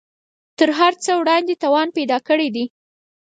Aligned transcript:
تر 0.57 0.69
هر 0.79 0.93
څه 1.03 1.11
وړاندې 1.21 1.53
توان 1.63 1.87
پیدا 1.97 2.17
کړی 2.27 2.47
دی 2.55 2.65